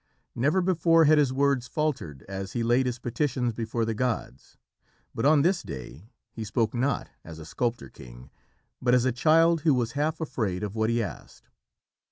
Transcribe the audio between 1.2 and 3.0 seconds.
words faltered as he laid his